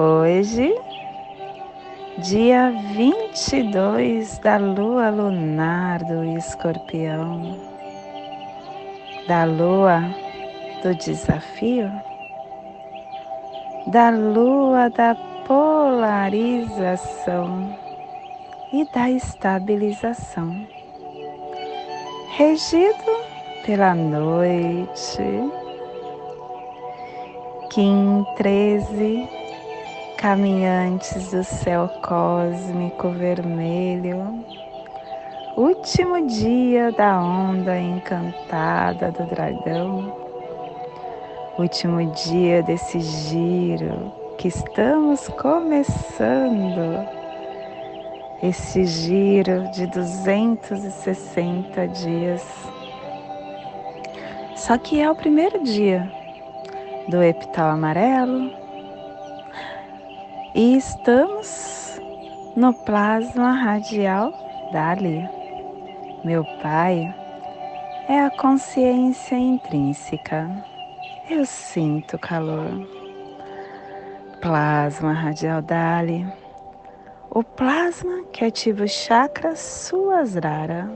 Hoje, 0.00 0.72
dia 2.18 2.70
22 2.94 4.38
da 4.38 4.56
lua 4.56 5.10
lunar 5.10 6.04
do 6.04 6.22
escorpião, 6.38 7.58
da 9.26 9.42
lua 9.42 10.04
do 10.84 10.94
desafio, 10.94 11.90
da 13.88 14.10
lua 14.10 14.88
da 14.88 15.16
polarização 15.48 17.76
e 18.72 18.84
da 18.94 19.10
estabilização, 19.10 20.64
regido 22.36 23.18
pela 23.66 23.96
noite, 23.96 25.24
Kim 27.70 28.24
13, 28.36 29.47
caminhantes 30.18 31.30
do 31.30 31.42
céu 31.44 31.88
cósmico 32.02 33.08
vermelho, 33.10 34.44
último 35.56 36.26
dia 36.26 36.90
da 36.90 37.22
onda 37.22 37.78
encantada 37.78 39.12
do 39.12 39.24
dragão, 39.26 40.12
último 41.56 42.04
dia 42.12 42.64
desse 42.64 42.98
giro 42.98 44.12
que 44.36 44.48
estamos 44.48 45.28
começando, 45.40 47.06
esse 48.42 48.84
giro 48.86 49.70
de 49.70 49.86
260 49.86 51.86
dias. 51.86 52.44
Só 54.56 54.76
que 54.76 55.00
é 55.00 55.08
o 55.08 55.14
primeiro 55.14 55.62
dia 55.62 56.10
do 57.08 57.22
epital 57.22 57.70
amarelo 57.70 58.57
e 60.54 60.76
estamos 60.76 62.00
no 62.56 62.72
plasma 62.72 63.52
radial 63.52 64.32
Dali. 64.72 65.28
Meu 66.24 66.44
Pai 66.62 67.14
é 68.08 68.24
a 68.24 68.30
consciência 68.30 69.36
intrínseca. 69.36 70.50
Eu 71.28 71.44
sinto 71.44 72.18
calor. 72.18 72.70
Plasma 74.40 75.12
radial 75.12 75.60
Dali. 75.60 76.26
O 77.30 77.44
plasma 77.44 78.24
que 78.32 78.44
ativa 78.44 78.84
o 78.84 78.88
chakra 78.88 79.54
Suasrara, 79.54 80.90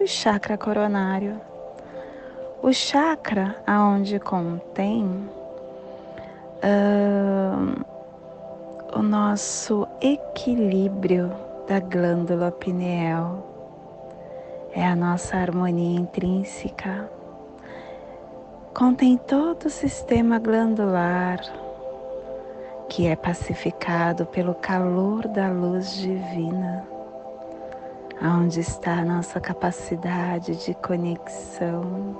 o 0.00 0.06
chakra 0.06 0.58
coronário. 0.58 1.40
O 2.60 2.72
chakra 2.72 3.56
aonde 3.66 4.18
contém 4.18 5.04
uh, 6.64 7.93
o 8.94 9.02
nosso 9.02 9.88
equilíbrio 10.00 11.28
da 11.66 11.80
glândula 11.80 12.52
pineal, 12.52 13.44
é 14.72 14.86
a 14.86 14.94
nossa 14.94 15.36
harmonia 15.36 15.98
intrínseca. 15.98 17.10
Contém 18.72 19.16
todo 19.16 19.64
o 19.64 19.70
sistema 19.70 20.38
glandular 20.38 21.40
que 22.88 23.08
é 23.08 23.16
pacificado 23.16 24.26
pelo 24.26 24.54
calor 24.54 25.26
da 25.26 25.50
luz 25.50 25.96
divina, 25.96 26.86
onde 28.22 28.60
está 28.60 28.98
a 29.00 29.04
nossa 29.04 29.40
capacidade 29.40 30.54
de 30.64 30.72
conexão. 30.74 32.16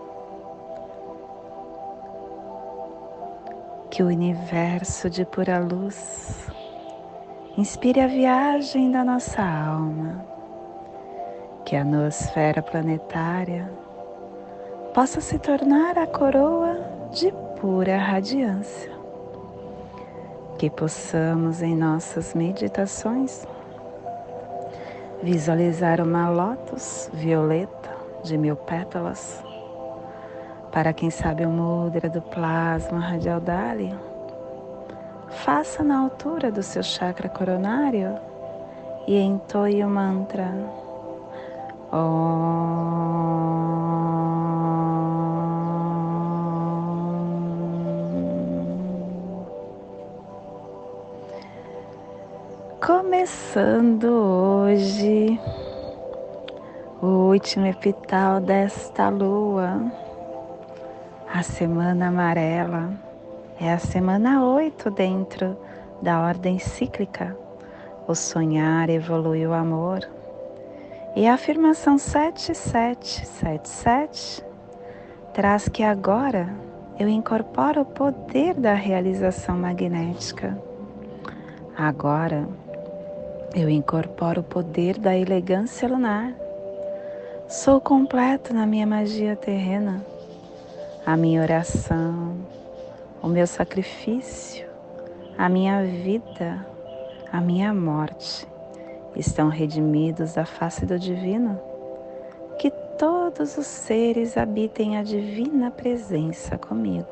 Que 3.91 4.03
o 4.03 4.07
universo 4.07 5.09
de 5.09 5.25
pura 5.25 5.61
luz 5.61 6.51
Inspire 7.57 8.01
a 8.01 8.09
viagem 8.09 8.91
da 8.91 9.05
nossa 9.05 9.41
alma, 9.41 10.25
que 11.65 11.77
a 11.77 11.85
noosfera 11.85 12.61
planetária 12.61 13.71
possa 14.93 15.21
se 15.21 15.39
tornar 15.39 15.97
a 15.97 16.05
coroa 16.05 16.77
de 17.13 17.33
pura 17.61 17.97
radiância. 17.97 18.91
Que 20.59 20.69
possamos 20.69 21.63
em 21.63 21.77
nossas 21.77 22.35
meditações 22.35 23.47
visualizar 25.23 26.01
uma 26.01 26.29
lótus 26.29 27.09
violeta 27.13 27.91
de 28.25 28.37
mil 28.37 28.57
pétalas. 28.57 29.45
Para 30.73 30.93
quem 30.93 31.09
sabe 31.09 31.47
o 31.47 31.51
mudra 31.51 32.09
do 32.09 32.21
plasma 32.21 32.99
radial 32.99 33.41
Dali, 33.41 33.95
faça 35.35 35.83
na 35.83 35.99
altura 35.99 36.51
do 36.51 36.63
seu 36.63 36.83
chakra 36.83 37.29
coronário 37.29 38.19
e 39.07 39.19
entoie 39.19 39.85
o 39.85 39.89
mantra. 39.89 40.51
Começando 52.81 54.05
hoje 54.05 55.41
o 57.01 57.31
último 57.31 57.67
epital 57.67 58.41
desta 58.41 59.09
lua, 59.09 59.81
a 61.33 61.43
semana 61.43 62.09
amarela 62.09 63.04
é 63.61 63.73
a 63.73 63.79
semana 63.79 64.45
8 64.45 64.91
dentro 64.91 65.57
da 66.03 66.21
ordem 66.21 66.59
cíclica. 66.59 67.37
O 68.07 68.15
sonhar 68.15 68.91
evolui 68.91 69.47
o 69.47 69.53
amor. 69.53 70.01
E 71.17 71.27
a 71.27 71.33
afirmação 71.35 71.97
7777 71.97 74.45
traz 75.33 75.69
que 75.69 75.83
agora 75.83 76.49
eu 76.99 77.09
incorporo 77.09 77.81
o 77.83 77.87
poder 77.87 78.55
da 78.55 78.75
realização 78.75 79.57
magnética. 79.57 80.59
Agora 81.77 82.49
eu 83.55 83.71
incorporo 83.71 84.41
o 84.41 84.45
poder 84.45 84.99
da 84.99 85.17
elegância 85.17 85.89
lunar. 85.89 86.35
Sou 87.49 87.81
completo 87.81 88.53
na 88.53 88.67
minha 88.67 88.87
magia 88.87 89.37
terrena. 89.37 90.05
A 91.07 91.17
minha 91.17 91.41
oração, 91.43 92.34
o 93.25 93.29
meu 93.29 93.47
sacrifício, 93.47 94.69
a 95.39 95.49
minha 95.49 95.83
vida, 95.83 96.67
a 97.33 97.41
minha 97.41 97.73
morte 97.73 98.47
estão 99.17 99.49
redimidos 99.49 100.35
da 100.35 100.45
face 100.45 100.85
do 100.85 100.99
divino. 100.99 101.59
Que 102.59 102.71
todos 102.99 103.57
os 103.57 103.67
seres 103.67 104.37
habitem 104.37 104.99
a 104.99 105.03
divina 105.03 105.71
presença 105.71 106.59
comigo. 106.59 107.09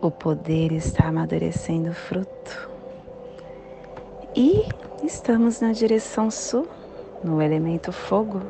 O 0.00 0.10
poder 0.10 0.72
está 0.72 1.08
amadurecendo 1.08 1.92
fruto. 1.92 2.70
E 4.34 4.64
estamos 5.04 5.60
na 5.60 5.72
direção 5.72 6.30
sul, 6.30 6.66
no 7.22 7.42
elemento 7.42 7.92
fogo 7.92 8.40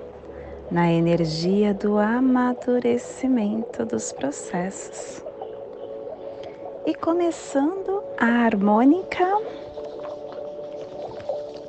na 0.70 0.93
energia 0.93 1.73
do 1.73 1.99
amadurecimento 1.99 3.87
dos 3.87 4.12
processos. 4.12 5.25
E 6.85 6.94
começando 6.94 8.03
a 8.19 8.26
harmônica 8.44 9.25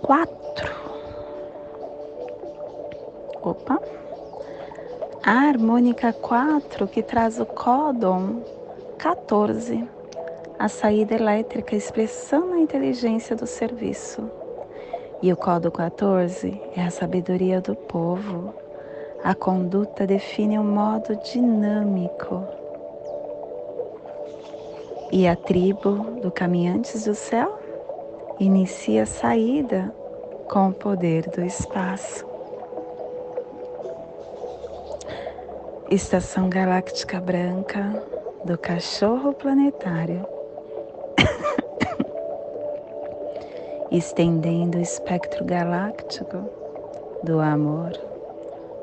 4. 0.01 0.75
Opa! 3.41 3.81
A 5.23 5.31
harmônica 5.47 6.11
4 6.11 6.87
que 6.87 7.01
traz 7.01 7.39
o 7.39 7.45
códon 7.45 8.43
14, 8.97 9.87
a 10.57 10.67
saída 10.67 11.15
elétrica 11.15 11.75
expressando 11.75 12.53
a 12.53 12.59
inteligência 12.59 13.35
do 13.35 13.47
serviço. 13.47 14.29
E 15.21 15.31
o 15.31 15.37
códon 15.37 15.71
14 15.71 16.61
é 16.75 16.81
a 16.81 16.89
sabedoria 16.89 17.61
do 17.61 17.75
povo, 17.75 18.53
a 19.23 19.35
conduta 19.35 20.07
define 20.07 20.57
um 20.57 20.63
modo 20.63 21.15
dinâmico. 21.17 22.43
E 25.11 25.27
a 25.27 25.35
tribo 25.35 26.21
do 26.21 26.31
Caminhantes 26.31 27.05
do 27.05 27.15
Céu 27.15 27.59
inicia 28.39 29.03
a 29.03 29.05
saída 29.05 29.93
com 30.49 30.69
o 30.69 30.73
poder 30.73 31.29
do 31.29 31.41
espaço. 31.41 32.25
Estação 35.89 36.49
Galáctica 36.49 37.19
Branca 37.19 38.03
do 38.45 38.57
Cachorro 38.57 39.33
Planetário, 39.33 40.25
estendendo 43.91 44.77
o 44.77 44.81
espectro 44.81 45.43
galáctico 45.43 46.47
do 47.23 47.39
amor, 47.39 48.08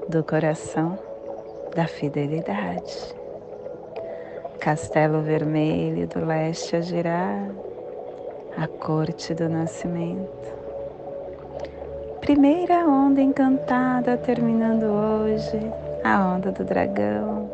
do 0.08 0.22
coração, 0.22 0.96
da 1.74 1.86
fidelidade. 1.86 3.14
Castelo 4.60 5.20
Vermelho 5.20 6.06
do 6.06 6.24
Leste 6.24 6.76
a 6.76 6.80
girar, 6.80 7.50
a 8.56 8.68
corte 8.68 9.34
do 9.34 9.48
nascimento. 9.48 10.54
Primeira 12.20 12.86
onda 12.86 13.20
encantada 13.20 14.16
terminando 14.16 14.84
hoje 14.84 15.60
a 16.04 16.34
onda 16.34 16.52
do 16.52 16.64
dragão, 16.64 17.50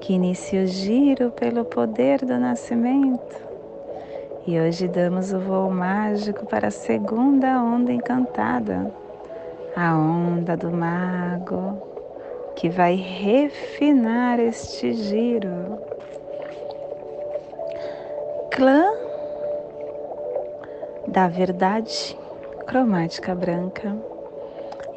que 0.00 0.14
inicia 0.14 0.62
o 0.62 0.66
giro 0.66 1.30
pelo 1.32 1.64
poder 1.66 2.24
do 2.24 2.38
nascimento. 2.38 3.46
E 4.46 4.58
hoje 4.58 4.88
damos 4.88 5.34
o 5.34 5.38
voo 5.38 5.70
mágico 5.70 6.46
para 6.46 6.68
a 6.68 6.70
segunda 6.70 7.62
onda 7.62 7.92
encantada, 7.92 8.90
a 9.80 9.96
onda 9.96 10.56
do 10.56 10.72
mago, 10.72 11.80
que 12.56 12.68
vai 12.68 12.96
refinar 12.96 14.40
este 14.40 14.92
giro. 14.92 15.78
Clã 18.50 18.90
da 21.06 21.28
verdade 21.28 22.18
cromática 22.66 23.36
branca 23.36 23.96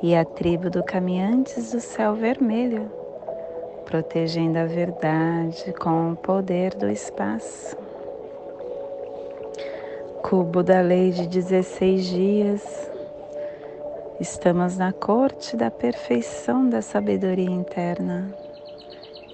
e 0.01 0.15
a 0.15 0.25
tribo 0.25 0.67
do 0.67 0.83
caminhantes 0.83 1.73
do 1.73 1.79
céu 1.79 2.15
vermelho, 2.15 2.91
protegendo 3.85 4.57
a 4.57 4.65
verdade 4.65 5.71
com 5.73 6.13
o 6.13 6.15
poder 6.15 6.73
do 6.73 6.89
espaço. 6.89 7.77
Cubo 10.23 10.63
da 10.63 10.81
lei 10.81 11.11
de 11.11 11.27
16 11.27 12.05
dias, 12.07 12.90
estamos 14.21 14.77
na 14.77 14.93
corte 14.93 15.57
da 15.57 15.71
perfeição 15.71 16.69
da 16.69 16.79
sabedoria 16.79 17.49
interna. 17.49 18.31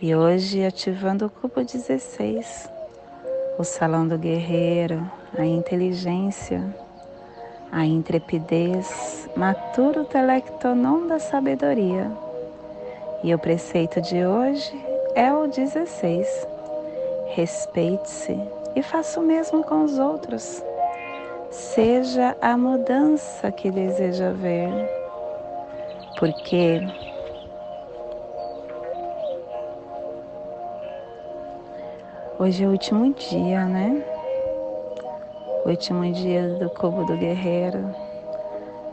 E 0.02 0.16
hoje 0.16 0.64
ativando 0.64 1.26
o 1.26 1.30
cubo 1.30 1.62
16, 1.62 2.70
o 3.60 3.66
salão 3.66 4.08
do 4.08 4.18
guerreiro, 4.18 5.06
a 5.38 5.46
inteligência, 5.46 6.64
a 7.70 7.86
intrepidez 7.86 9.28
matura 9.36 10.04
o 10.04 10.06
telectonon 10.06 11.06
da 11.06 11.20
sabedoria. 11.20 12.10
E 13.26 13.36
o 13.36 13.40
preceito 13.40 14.00
de 14.00 14.26
hoje 14.26 14.72
é 15.16 15.34
o 15.34 15.48
16. 15.48 16.48
Respeite-se 17.36 18.40
e 18.74 18.82
faça 18.82 19.20
o 19.20 19.24
mesmo 19.24 19.66
com 19.66 19.84
os 19.84 20.00
outros. 20.00 20.64
Seja 21.50 22.36
a 22.42 22.58
mudança 22.58 23.52
que 23.52 23.72
deseja 23.72 24.32
ver. 24.32 24.70
Porque 26.20 26.82
hoje 32.40 32.64
é 32.64 32.68
o 32.68 32.72
último 32.72 33.14
dia, 33.14 33.66
né? 33.66 34.04
último 35.70 36.10
dia 36.14 36.48
do 36.48 36.70
cubo 36.70 37.04
do 37.04 37.18
guerreiro, 37.18 37.94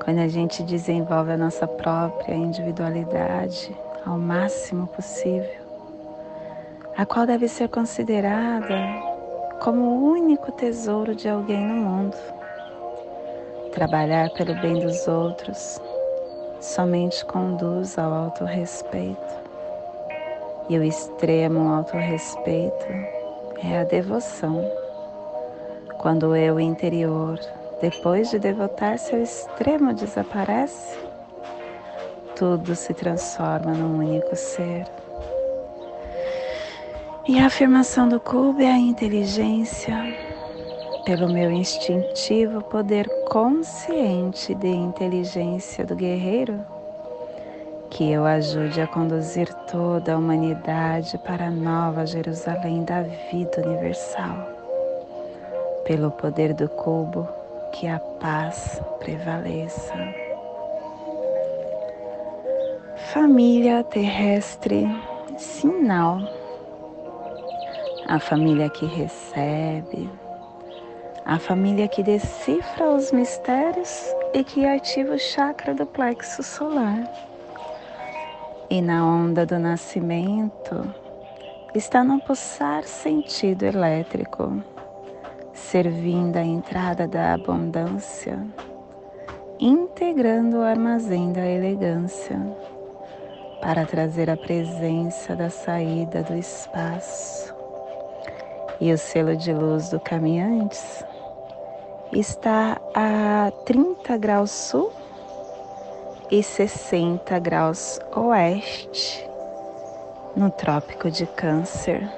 quando 0.05 0.19
a 0.19 0.27
gente 0.27 0.61
desenvolve 0.65 1.31
a 1.31 1.37
nossa 1.37 1.69
própria 1.69 2.35
individualidade 2.35 3.75
ao 4.05 4.19
máximo 4.19 4.89
possível, 4.89 5.62
a 6.97 7.06
qual 7.06 7.27
deve 7.27 7.47
ser 7.47 7.69
considerada 7.69 8.75
como 9.61 9.83
o 9.83 10.12
único 10.12 10.51
tesouro 10.51 11.15
de 11.15 11.29
alguém 11.29 11.65
no 11.65 11.75
mundo. 11.75 12.17
Trabalhar 13.75 14.31
pelo 14.31 14.55
bem 14.61 14.75
dos 14.75 15.09
outros 15.09 15.81
somente 16.61 17.25
conduz 17.25 17.99
ao 17.99 18.12
autorrespeito. 18.12 19.35
E 20.69 20.79
o 20.79 20.85
extremo 20.85 21.69
autorrespeito 21.75 22.87
é 23.62 23.81
a 23.81 23.85
devoção 23.85 24.65
quando 25.99 26.29
o 26.29 26.37
eu 26.37 26.61
interior, 26.61 27.41
depois 27.81 28.31
de 28.31 28.38
devotar-se 28.38 29.15
ao 29.15 29.23
extremo, 29.23 29.93
desaparece, 29.93 30.97
tudo 32.37 32.77
se 32.77 32.94
transforma 32.94 33.73
num 33.73 33.99
único 33.99 34.37
ser. 34.37 34.87
E 37.27 37.41
a 37.41 37.46
afirmação 37.46 38.08
do 38.08 38.20
cubo 38.20 38.60
é 38.60 38.70
a 38.70 38.79
inteligência, 38.79 39.96
pelo 41.05 41.29
meu 41.29 41.51
instintivo 41.51 42.63
poder 42.63 43.08
consciente 43.29 44.55
de 44.55 44.69
inteligência 44.69 45.84
do 45.84 45.94
guerreiro, 45.94 46.61
que 47.91 48.11
eu 48.11 48.25
ajude 48.25 48.81
a 48.81 48.87
conduzir 48.87 49.53
toda 49.70 50.15
a 50.15 50.19
humanidade 50.19 51.17
para 51.19 51.46
a 51.46 51.51
nova 51.51 52.06
Jerusalém 52.06 52.84
da 52.84 53.03
vida 53.03 53.63
universal 53.65 54.55
pelo 55.84 56.11
poder 56.11 56.55
do 56.55 56.69
cubo, 56.69 57.29
que 57.73 57.87
a 57.87 57.99
paz 57.99 58.81
prevaleça. 58.99 59.94
Família 63.13 63.84
terrestre, 63.84 64.87
sinal. 65.37 66.19
A 68.08 68.19
família 68.19 68.69
que 68.69 68.87
recebe, 68.87 70.11
a 71.25 71.39
família 71.39 71.89
que 71.89 72.03
decifra 72.03 72.91
os 72.91 73.11
mistérios 73.11 74.15
e 74.35 74.45
que 74.45 74.67
ativa 74.67 75.15
o 75.15 75.19
chakra 75.19 75.75
do 75.75 75.87
plexo 75.87 76.43
solar. 76.43 77.11
E 78.69 78.83
na 78.83 79.07
onda 79.07 79.47
do 79.47 79.59
nascimento 79.59 80.95
está 81.75 82.05
no 82.05 82.21
pulsar 82.21 82.85
sentido 82.85 83.63
elétrico 83.65 84.63
servindo 85.55 86.37
a 86.37 86.43
entrada 86.43 87.07
da 87.07 87.33
abundância, 87.33 88.39
integrando 89.59 90.59
o 90.59 90.63
armazém 90.63 91.33
da 91.33 91.47
elegância, 91.47 92.39
para 93.63 93.87
trazer 93.87 94.29
a 94.29 94.37
presença 94.37 95.35
da 95.35 95.49
saída 95.49 96.23
do 96.23 96.35
espaço. 96.35 97.55
E 98.81 98.93
o 98.93 98.99
selo 98.99 99.37
de 99.37 99.53
luz 99.53 99.89
do 99.89 100.01
Caminhantes 100.01 101.05
está 102.13 102.81
a 102.94 103.51
30 103.65 104.17
graus 104.17 104.51
sul 104.51 104.93
e 106.31 106.43
60 106.43 107.39
graus 107.39 108.01
oeste, 108.15 109.29
no 110.37 110.51
Trópico 110.51 111.11
de 111.11 111.27
Câncer 111.27 112.08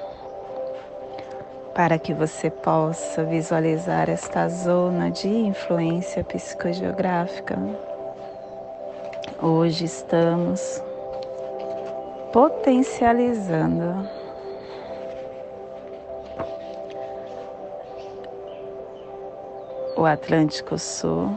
para 1.76 1.98
que 1.98 2.14
você 2.14 2.48
possa 2.48 3.22
visualizar 3.22 4.08
esta 4.08 4.48
zona 4.48 5.10
de 5.10 5.28
influência 5.28 6.24
psicogeográfica. 6.24 7.58
Hoje 9.42 9.84
estamos 9.84 10.82
potencializando 12.32 14.08
o 19.96 20.04
Atlântico 20.04 20.78
Sul, 20.78 21.30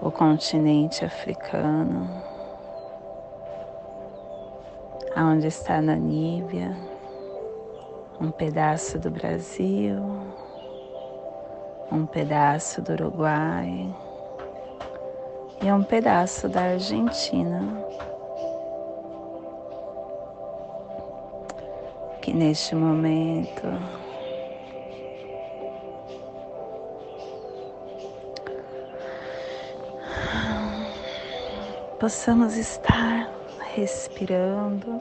o 0.00 0.10
continente 0.10 1.04
africano, 1.04 2.10
aonde 5.14 5.46
está 5.46 5.80
Namíbia 5.80 6.76
um 8.22 8.30
pedaço 8.30 9.00
do 9.00 9.10
Brasil, 9.10 10.00
um 11.90 12.06
pedaço 12.06 12.80
do 12.80 12.92
Uruguai 12.92 13.92
e 15.60 15.72
um 15.72 15.82
pedaço 15.82 16.48
da 16.48 16.62
Argentina. 16.62 17.60
Que 22.20 22.32
neste 22.32 22.76
momento 22.76 23.66
possamos 32.02 32.56
estar 32.56 33.30
respirando. 33.76 35.00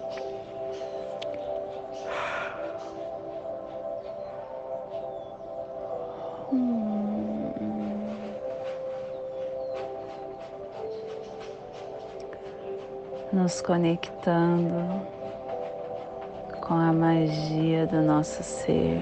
Hum. 6.53 7.53
Nos 13.33 13.61
conectando 13.61 15.01
com 16.61 16.75
a 16.75 16.93
magia 16.93 17.87
do 17.87 18.03
nosso 18.03 18.43
ser. 18.43 19.01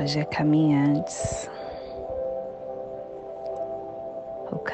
Hoje 0.00 0.20
é 0.20 0.24
caminhantes. 0.24 1.37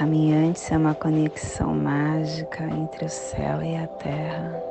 Caminhantes 0.04 0.70
é 0.70 0.76
uma 0.76 0.94
conexão 0.94 1.74
mágica 1.74 2.62
entre 2.64 3.06
o 3.06 3.08
céu 3.08 3.62
e 3.62 3.74
a 3.74 3.86
terra. 3.86 4.62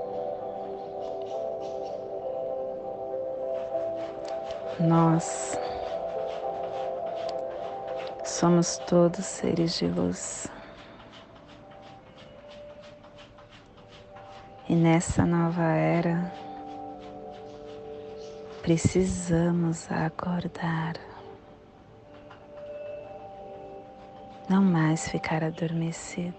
Nós 4.80 5.58
somos 8.24 8.78
todos 8.88 9.26
seres 9.26 9.76
de 9.80 9.88
luz. 9.88 10.46
E 14.70 14.76
nessa 14.76 15.26
nova 15.26 15.64
era, 15.64 16.32
precisamos 18.62 19.92
acordar. 19.92 21.13
Não 24.54 24.62
mais 24.62 25.10
ficar 25.10 25.44
adormecido. 25.44 26.38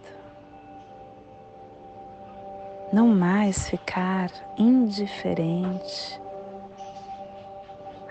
Não 2.93 3.09
mais 3.09 3.69
ficar 3.69 4.31
indiferente 4.57 6.21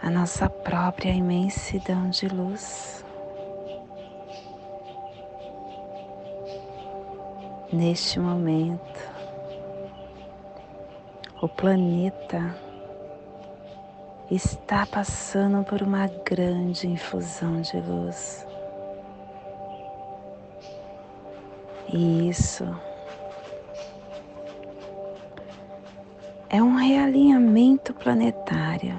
à 0.01 0.10
nossa 0.10 0.50
própria 0.50 1.10
imensidão 1.10 2.10
de 2.10 2.27
luz. 2.27 3.05
Neste 7.72 8.19
momento, 8.19 9.10
o 11.41 11.48
planeta 11.48 12.53
está 14.29 14.86
passando 14.86 15.63
por 15.63 15.81
uma 15.81 16.07
grande 16.25 16.89
infusão 16.89 17.62
de 17.62 17.79
luz. 17.79 18.45
Isso 21.93 22.65
é 26.50 26.62
um 26.62 26.75
realinhamento 26.75 27.93
planetário. 27.93 28.95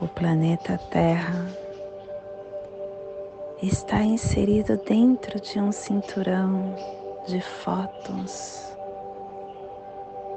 O 0.00 0.08
planeta 0.08 0.78
Terra 0.90 1.46
está 3.62 4.02
inserido 4.02 4.76
dentro 4.78 5.40
de 5.40 5.58
um 5.58 5.72
cinturão 5.72 6.74
de 7.26 7.40
fótons 7.40 8.76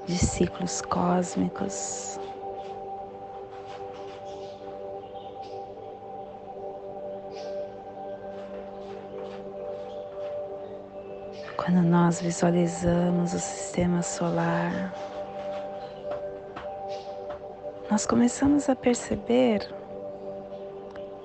de 0.05 0.17
ciclos 0.17 0.81
cósmicos. 0.81 2.19
Quando 11.71 11.83
nós 11.83 12.19
visualizamos 12.19 13.31
o 13.31 13.39
sistema 13.39 14.01
solar, 14.01 14.91
nós 17.91 18.07
começamos 18.07 18.67
a 18.67 18.75
perceber 18.75 19.71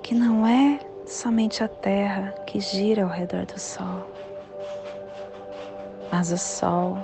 que 0.02 0.14
não 0.14 0.46
é 0.46 0.80
somente 1.06 1.64
a 1.64 1.68
Terra 1.68 2.34
que 2.46 2.60
gira 2.60 3.04
ao 3.04 3.08
redor 3.08 3.46
do 3.46 3.58
Sol, 3.58 4.06
mas 6.12 6.30
o 6.30 6.36
Sol 6.36 6.98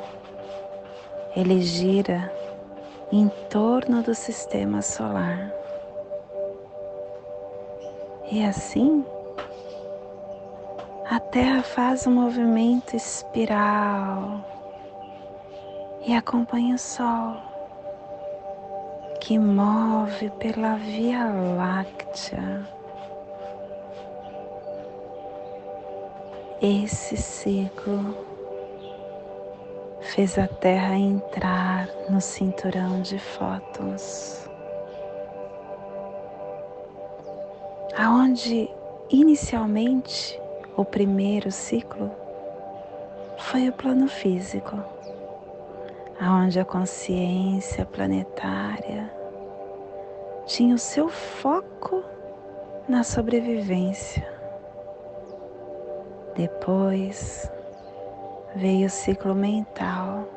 ele 1.35 1.63
gira 1.63 2.31
em 3.11 3.27
torno 3.49 4.03
do 4.03 4.15
sistema 4.15 4.83
solar. 4.83 5.51
E 8.31 8.45
assim, 8.45 9.03
a 11.11 11.19
Terra 11.19 11.61
faz 11.61 12.07
um 12.07 12.13
movimento 12.13 12.95
espiral 12.95 14.45
e 16.07 16.15
acompanha 16.15 16.77
o 16.77 16.79
Sol, 16.79 17.35
que 19.21 19.37
move 19.37 20.31
pela 20.39 20.77
Via 20.77 21.25
Láctea. 21.57 22.65
Esse 26.63 27.17
ciclo 27.17 28.17
fez 30.01 30.39
a 30.39 30.47
Terra 30.47 30.95
entrar 30.95 31.89
no 32.09 32.21
cinturão 32.21 33.03
de 33.03 33.19
fótons, 33.19 34.49
aonde 37.99 38.71
inicialmente 39.11 40.40
o 40.77 40.85
primeiro 40.85 41.51
ciclo 41.51 42.11
foi 43.39 43.69
o 43.69 43.73
plano 43.73 44.09
físico, 44.09 44.79
aonde 46.21 46.61
a 46.61 46.65
consciência 46.65 47.85
planetária 47.85 49.11
tinha 50.47 50.75
o 50.75 50.79
seu 50.79 51.09
foco 51.09 52.03
na 52.89 53.03
sobrevivência. 53.03 54.27
Depois, 56.37 57.51
veio 58.55 58.87
o 58.87 58.91
ciclo 58.91 59.35
mental, 59.35 60.29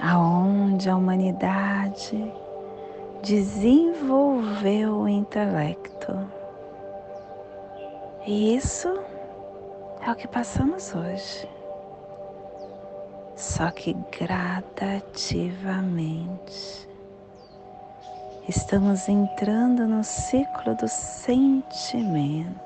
aonde 0.00 0.88
a 0.88 0.96
humanidade 0.96 2.32
desenvolveu 3.22 4.94
o 4.94 5.08
intelecto. 5.08 6.45
E 8.26 8.56
isso 8.56 8.88
é 10.00 10.10
o 10.10 10.16
que 10.16 10.26
passamos 10.26 10.92
hoje. 10.92 11.48
Só 13.36 13.70
que 13.70 13.94
gradativamente 14.18 16.88
estamos 18.48 19.08
entrando 19.08 19.86
no 19.86 20.02
ciclo 20.02 20.74
do 20.74 20.88
sentimento 20.88 22.58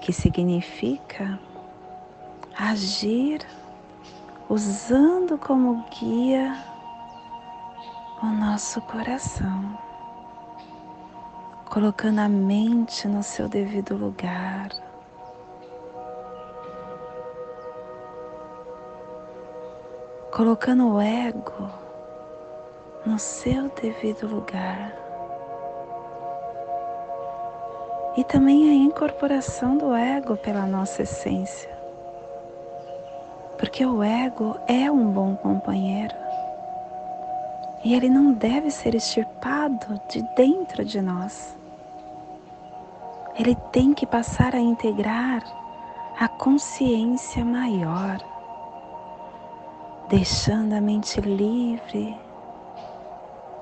que 0.00 0.14
significa 0.14 1.38
agir 2.56 3.46
usando 4.48 5.36
como 5.36 5.84
guia 5.90 6.56
o 8.22 8.26
nosso 8.26 8.80
coração, 8.82 9.76
colocando 11.76 12.20
a 12.20 12.28
mente 12.28 13.06
no 13.06 13.22
seu 13.22 13.50
devido 13.50 13.98
lugar. 13.98 14.70
Colocando 20.32 20.94
o 20.94 20.98
ego 20.98 21.68
no 23.04 23.18
seu 23.18 23.68
devido 23.78 24.26
lugar. 24.26 24.96
e 28.16 28.24
também 28.24 28.70
a 28.70 28.72
incorporação 28.72 29.76
do 29.76 29.94
ego 29.94 30.38
pela 30.38 30.64
nossa 30.66 31.02
essência. 31.02 31.68
Porque 33.58 33.84
o 33.84 34.02
ego 34.02 34.56
é 34.66 34.90
um 34.90 35.10
bom 35.10 35.36
companheiro 35.36 36.14
e 37.84 37.94
ele 37.94 38.08
não 38.08 38.32
deve 38.32 38.70
ser 38.70 38.94
extirpado 38.94 40.00
de 40.08 40.22
dentro 40.34 40.82
de 40.82 41.02
nós. 41.02 41.55
Ele 43.38 43.54
tem 43.70 43.92
que 43.92 44.06
passar 44.06 44.54
a 44.54 44.58
integrar 44.58 45.42
a 46.18 46.26
consciência 46.26 47.44
maior, 47.44 48.16
deixando 50.08 50.72
a 50.72 50.80
mente 50.80 51.20
livre 51.20 52.16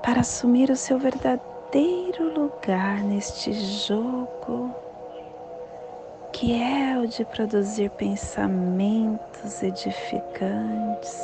para 0.01 0.21
assumir 0.21 0.69
o 0.69 0.77
seu 0.77 0.97
verdadeiro 0.97 2.33
lugar 2.33 3.03
neste 3.03 3.51
jogo, 3.51 4.73
que 6.31 6.53
é 6.53 6.97
o 6.97 7.05
de 7.05 7.25
produzir 7.25 7.89
pensamentos 7.91 9.61
edificantes, 9.61 11.21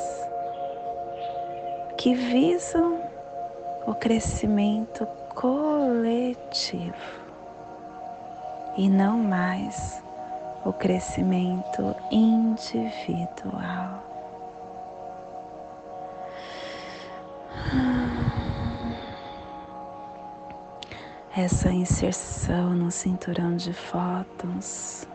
que 1.97 2.13
visam 2.13 3.01
o 3.87 3.95
crescimento 3.95 5.07
coletivo 5.35 7.20
e 8.77 8.89
não 8.89 9.19
mais 9.19 10.01
o 10.65 10.71
crescimento 10.71 11.95
individual. 12.11 14.11
essa 21.35 21.71
inserção 21.71 22.71
no 22.71 22.91
cinturão 22.91 23.55
de 23.55 23.71
fótons 23.71 25.07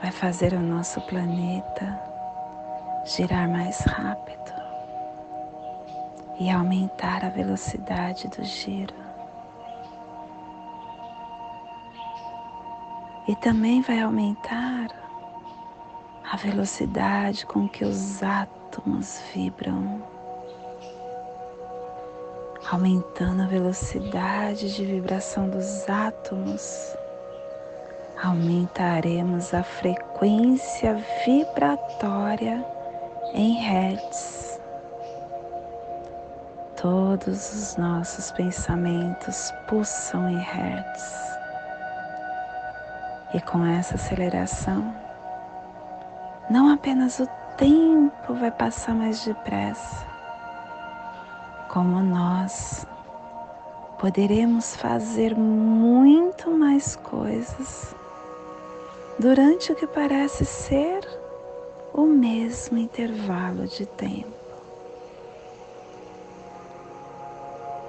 vai 0.00 0.12
fazer 0.12 0.52
o 0.52 0.60
nosso 0.60 1.00
planeta 1.02 1.98
girar 3.06 3.48
mais 3.48 3.80
rápido 3.80 4.52
e 6.38 6.50
aumentar 6.50 7.24
a 7.24 7.30
velocidade 7.30 8.28
do 8.28 8.44
giro. 8.44 8.99
E 13.30 13.36
também 13.36 13.80
vai 13.80 14.00
aumentar 14.00 14.88
a 16.32 16.36
velocidade 16.36 17.46
com 17.46 17.68
que 17.68 17.84
os 17.84 18.24
átomos 18.24 19.22
vibram 19.32 20.02
aumentando 22.68 23.42
a 23.44 23.46
velocidade 23.46 24.74
de 24.74 24.84
vibração 24.84 25.48
dos 25.48 25.88
átomos, 25.88 26.96
aumentaremos 28.20 29.54
a 29.54 29.62
frequência 29.62 30.96
vibratória 31.24 32.66
em 33.32 33.52
Hertz. 33.62 34.60
Todos 36.82 37.52
os 37.52 37.76
nossos 37.76 38.32
pensamentos 38.32 39.52
pulsam 39.68 40.28
em 40.28 40.38
Hertz. 40.40 41.29
E 43.32 43.40
com 43.40 43.64
essa 43.64 43.94
aceleração, 43.94 44.92
não 46.50 46.72
apenas 46.72 47.20
o 47.20 47.28
tempo 47.56 48.34
vai 48.34 48.50
passar 48.50 48.94
mais 48.94 49.24
depressa, 49.24 50.04
como 51.68 52.00
nós 52.00 52.86
poderemos 54.00 54.74
fazer 54.74 55.36
muito 55.36 56.50
mais 56.50 56.96
coisas 56.96 57.94
durante 59.18 59.70
o 59.70 59.76
que 59.76 59.86
parece 59.86 60.44
ser 60.44 61.06
o 61.92 62.06
mesmo 62.06 62.78
intervalo 62.78 63.66
de 63.66 63.84
tempo. 63.84 64.40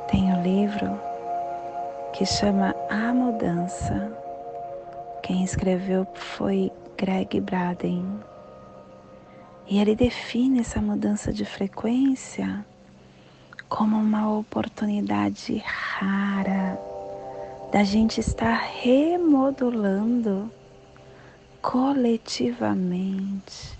Tem 0.09 0.33
um 0.33 0.43
livro 0.43 0.99
que 2.11 2.25
chama 2.25 2.75
A 2.89 3.13
Mudança. 3.13 4.20
Quem 5.31 5.45
escreveu 5.45 6.05
foi 6.13 6.69
Greg 6.97 7.39
Braden. 7.39 8.05
E 9.65 9.79
ele 9.79 9.95
define 9.95 10.59
essa 10.59 10.81
mudança 10.81 11.31
de 11.31 11.45
frequência 11.45 12.65
como 13.69 13.95
uma 13.95 14.29
oportunidade 14.29 15.63
rara 15.65 16.77
da 17.71 17.81
gente 17.81 18.19
estar 18.19 18.57
remodulando 18.83 20.51
coletivamente 21.61 23.79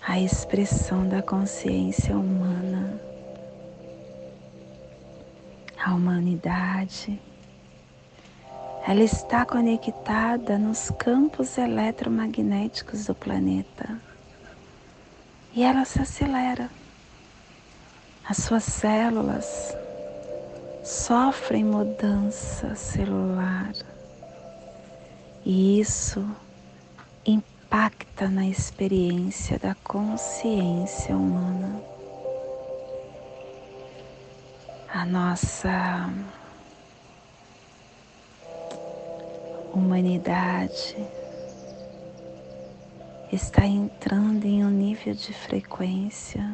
a 0.00 0.18
expressão 0.18 1.06
da 1.06 1.20
consciência 1.20 2.16
humana. 2.16 2.98
A 5.78 5.94
humanidade, 5.94 7.20
ela 8.86 9.02
está 9.02 9.46
conectada 9.46 10.58
nos 10.58 10.90
campos 10.98 11.56
eletromagnéticos 11.56 13.06
do 13.06 13.14
planeta. 13.14 13.98
E 15.54 15.62
ela 15.62 15.86
se 15.86 16.02
acelera. 16.02 16.68
As 18.28 18.36
suas 18.36 18.64
células 18.64 19.74
sofrem 20.84 21.64
mudança 21.64 22.74
celular. 22.74 23.72
E 25.46 25.80
isso 25.80 26.22
impacta 27.24 28.28
na 28.28 28.46
experiência 28.46 29.58
da 29.58 29.74
consciência 29.76 31.16
humana. 31.16 31.80
A 34.92 35.06
nossa 35.06 36.10
humanidade 39.74 40.96
está 43.32 43.66
entrando 43.66 44.44
em 44.44 44.64
um 44.64 44.70
nível 44.70 45.14
de 45.14 45.32
frequência 45.32 46.52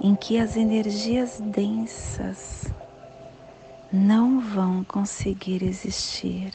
em 0.00 0.14
que 0.14 0.38
as 0.38 0.56
energias 0.56 1.38
densas 1.40 2.72
não 3.92 4.40
vão 4.40 4.82
conseguir 4.84 5.62
existir 5.62 6.54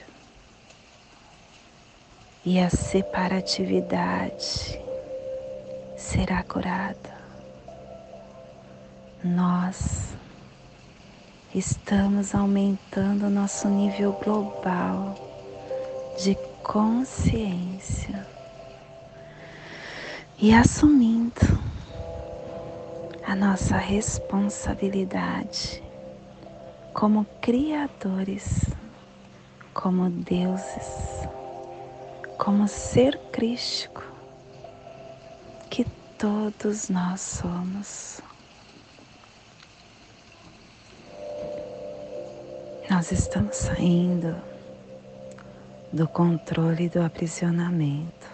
e 2.44 2.60
a 2.60 2.70
separatividade 2.70 4.82
será 5.96 6.44
curada. 6.44 7.22
Nós 9.24 10.16
estamos 11.54 12.34
aumentando 12.34 13.30
nosso 13.30 13.68
nível 13.68 14.14
global 14.14 15.14
de 16.18 16.34
consciência 16.64 18.26
e 20.38 20.54
assumindo 20.54 21.42
a 23.28 23.36
nossa 23.36 23.76
responsabilidade 23.76 25.84
como 26.94 27.26
criadores, 27.42 28.70
como 29.74 30.10
deuses, 30.10 31.28
como 32.38 32.66
ser 32.66 33.20
crístico 33.34 34.04
que 35.70 35.84
todos 36.18 36.88
nós 36.88 37.20
somos. 37.20 38.31
Nós 42.92 43.10
estamos 43.10 43.56
saindo 43.56 44.36
do 45.94 46.10
controle 46.10 46.90
do 46.90 47.02
aprisionamento. 47.02 48.30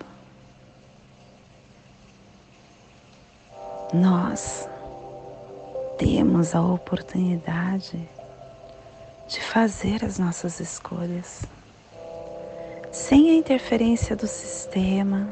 Nós 3.94 4.68
temos 6.00 6.56
a 6.56 6.62
oportunidade 6.64 8.10
de 9.28 9.40
fazer 9.42 10.04
as 10.04 10.18
nossas 10.18 10.60
escolhas 10.60 11.44
sem 12.92 13.30
a 13.30 13.34
interferência 13.36 14.16
do 14.16 14.26
sistema, 14.26 15.30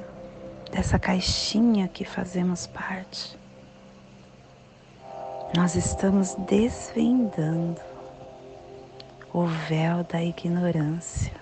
dessa 0.71 0.99
caixinha 0.99 1.87
que 1.87 2.05
fazemos 2.05 2.67
parte. 2.67 3.35
Nós 5.57 5.73
estamos 5.73 6.35
desvendando 6.47 7.94
o 9.35 9.45
véu 9.47 10.01
da 10.05 10.23
ignorância 10.23 11.33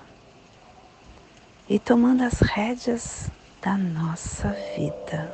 e 1.69 1.77
tomando 1.77 2.23
as 2.23 2.39
rédeas 2.39 3.29
da 3.62 3.77
nossa 3.77 4.49
vida. 4.75 5.32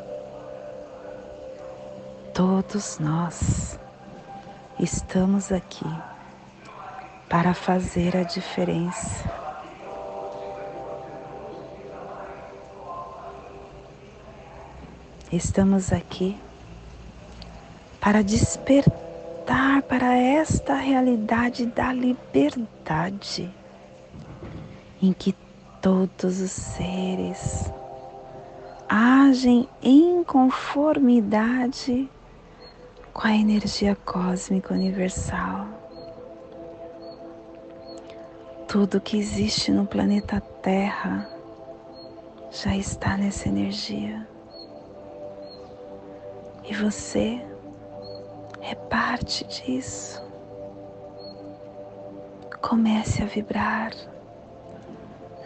Todos 2.34 3.00
nós 3.00 3.80
estamos 4.78 5.54
aqui 5.54 5.86
para 7.30 7.54
fazer 7.54 8.18
a 8.18 8.24
diferença. 8.24 9.32
Estamos 15.32 15.94
aqui 15.94 16.38
para 18.02 18.22
despertar 18.22 19.09
para 19.90 20.16
esta 20.16 20.76
realidade 20.76 21.66
da 21.66 21.92
liberdade, 21.92 23.52
em 25.02 25.12
que 25.12 25.36
todos 25.82 26.40
os 26.40 26.52
seres 26.52 27.74
agem 28.88 29.68
em 29.82 30.24
conformidade 30.24 32.08
com 33.12 33.28
a 33.28 33.36
energia 33.36 33.96
cósmica 34.06 34.76
universal. 34.76 35.68
Tudo 38.68 39.02
que 39.02 39.18
existe 39.18 39.72
no 39.72 39.88
planeta 39.88 40.40
Terra 40.62 41.28
já 42.52 42.76
está 42.76 43.18
nessa 43.18 43.50
energia. 43.50 44.28
E 46.64 46.76
você 46.76 47.44
é 48.70 48.76
parte 48.76 49.44
disso. 49.46 50.24
Comece 52.62 53.24
a 53.24 53.26
vibrar 53.26 53.92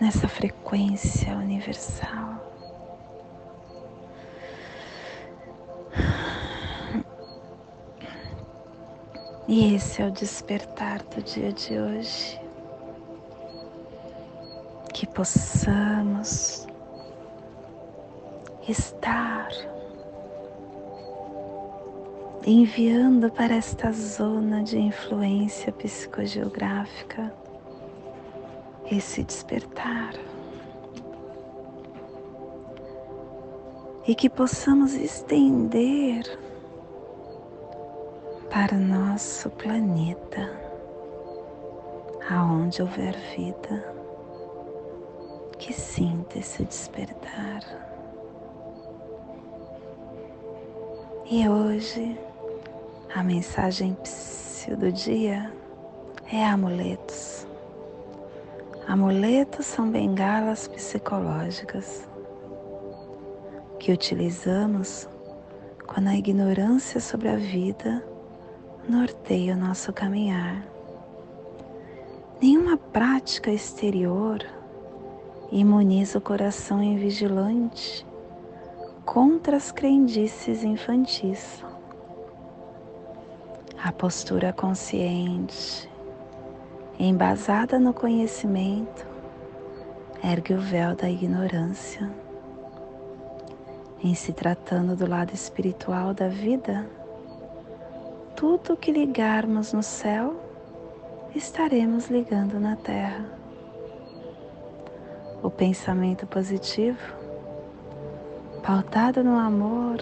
nessa 0.01 0.27
frequência 0.27 1.33
universal. 1.37 2.43
E 9.47 9.75
esse 9.75 10.01
é 10.01 10.07
o 10.07 10.11
despertar 10.11 11.01
do 11.03 11.21
dia 11.21 11.53
de 11.53 11.79
hoje. 11.79 12.41
Que 14.93 15.07
possamos 15.07 16.67
estar 18.67 19.49
enviando 22.45 23.31
para 23.31 23.55
esta 23.55 23.91
zona 23.93 24.63
de 24.63 24.77
influência 24.77 25.71
psicogeográfica 25.71 27.33
esse 28.91 29.23
despertar. 29.23 30.13
E 34.05 34.13
que 34.13 34.29
possamos 34.29 34.93
estender 34.93 36.23
para 38.49 38.75
o 38.75 38.79
nosso 38.79 39.49
planeta, 39.51 40.51
aonde 42.29 42.81
houver 42.81 43.15
vida, 43.37 43.95
que 45.57 45.71
sinta 45.71 46.39
esse 46.39 46.65
despertar. 46.65 47.61
E 51.25 51.47
hoje 51.47 52.19
a 53.15 53.23
mensagem 53.23 53.95
do 54.77 54.91
dia 54.91 55.53
é 56.31 56.43
amuletos. 56.43 57.45
Amuletos 58.87 59.67
são 59.67 59.89
bengalas 59.89 60.67
psicológicas 60.67 62.07
que 63.79 63.91
utilizamos 63.91 65.07
quando 65.85 66.07
a 66.07 66.15
ignorância 66.15 66.99
sobre 66.99 67.29
a 67.29 67.35
vida 67.35 68.03
norteia 68.89 69.53
o 69.53 69.57
nosso 69.57 69.93
caminhar. 69.93 70.65
Nenhuma 72.41 72.77
prática 72.77 73.51
exterior 73.51 74.43
imuniza 75.51 76.17
o 76.17 76.21
coração 76.21 76.81
invigilante 76.81 78.05
contra 79.05 79.55
as 79.55 79.71
crendices 79.71 80.63
infantis. 80.63 81.63
A 83.85 83.91
postura 83.91 84.53
consciente, 84.53 85.89
embasada 86.97 87.77
no 87.77 87.93
conhecimento, 87.93 89.05
ergue 90.23 90.53
o 90.53 90.61
véu 90.61 90.95
da 90.95 91.09
ignorância. 91.09 92.09
Em 94.01 94.15
se 94.15 94.31
tratando 94.31 94.95
do 94.95 95.05
lado 95.05 95.33
espiritual 95.33 96.13
da 96.13 96.29
vida, 96.29 96.89
tudo 98.37 98.77
que 98.77 98.89
ligarmos 98.89 99.73
no 99.73 99.83
céu, 99.83 100.33
estaremos 101.35 102.09
ligando 102.09 102.61
na 102.61 102.77
terra. 102.77 103.25
O 105.43 105.49
pensamento 105.49 106.25
positivo, 106.25 107.13
pautado 108.65 109.21
no 109.25 109.37
amor 109.37 109.97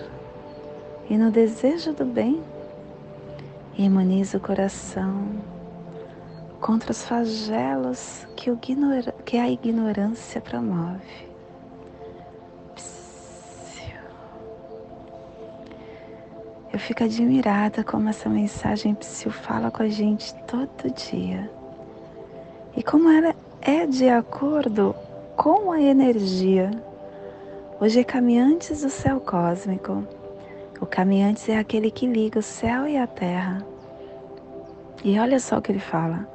e 1.10 1.18
no 1.18 1.32
desejo 1.32 1.94
do 1.94 2.06
bem, 2.06 2.44
imuniza 3.86 4.38
o 4.38 4.42
coração 4.42 5.28
contra 6.60 6.92
os 6.92 7.04
flagelos 7.04 8.28
que, 8.36 8.50
que 9.26 9.38
a 9.38 9.50
ignorância 9.50 10.40
promove. 10.40 11.32
Eu 16.72 16.80
fico 16.80 17.04
admirada 17.04 17.84
como 17.84 18.08
essa 18.08 18.30
mensagem 18.30 18.96
Psyu 18.96 19.30
fala 19.30 19.70
com 19.70 19.84
a 19.84 19.90
gente 19.90 20.34
todo 20.46 20.90
dia. 20.94 21.52
E 22.78 22.82
como 22.82 23.10
ela 23.10 23.36
é 23.62 23.86
de 23.86 24.08
acordo 24.08 24.96
com 25.36 25.72
a 25.72 25.82
energia. 25.82 26.72
Hoje 27.80 28.00
é 28.00 28.04
Caminhantes 28.04 28.82
do 28.82 28.90
Céu 28.90 29.20
Cósmico. 29.20 30.21
O 30.82 30.86
Caminhantes 30.88 31.48
é 31.48 31.60
aquele 31.60 31.92
que 31.92 32.08
liga 32.08 32.40
o 32.40 32.42
céu 32.42 32.88
e 32.88 32.98
a 32.98 33.06
terra. 33.06 33.64
E 35.04 35.20
olha 35.20 35.40
só 35.40 35.60
o 35.60 35.62
que 35.62 35.72
ele 35.72 35.80
fala. 35.80 36.28